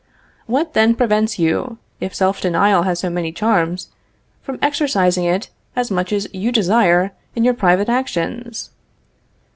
[0.47, 3.91] What then prevents you, if self denial has so many charms,
[4.41, 8.71] from exercising it as much as you desire in your private actions?